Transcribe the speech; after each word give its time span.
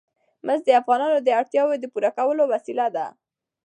مس 0.45 0.59
د 0.65 0.69
افغانانو 0.81 1.17
د 1.21 1.29
اړتیاوو 1.39 1.79
د 1.81 1.85
پوره 1.93 2.11
کولو 2.17 2.43
وسیله 2.53 2.87
ده. 2.95 3.05